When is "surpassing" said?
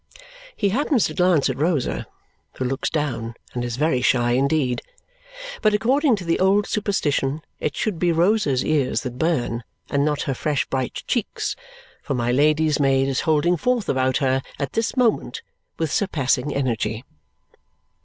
15.91-16.51